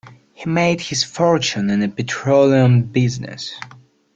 He 0.33 0.49
made 0.49 0.81
his 0.81 1.03
fortune 1.03 1.69
in 1.69 1.79
the 1.81 1.87
petroleum 1.87 2.81
business. 2.85 3.53